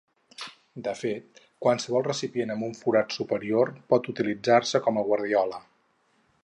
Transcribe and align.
De 0.85 0.93
fet, 1.01 1.41
qualsevol 1.65 2.07
recipient 2.07 2.55
amb 2.55 2.67
un 2.69 2.73
forat 2.79 3.15
superior 3.19 3.73
pot 3.93 4.13
utilitzar-se 4.15 4.83
com 4.87 4.97
a 4.97 5.05
guardiola. 5.11 5.63